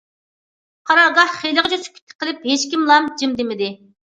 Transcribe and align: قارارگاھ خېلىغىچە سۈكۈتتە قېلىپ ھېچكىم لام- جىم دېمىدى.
قارارگاھ 0.91 1.35
خېلىغىچە 1.41 1.79
سۈكۈتتە 1.83 2.19
قېلىپ 2.25 2.49
ھېچكىم 2.53 2.89
لام- 2.93 3.13
جىم 3.23 3.39
دېمىدى. 3.43 3.71